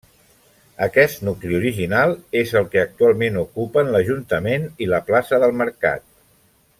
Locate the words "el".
2.61-2.65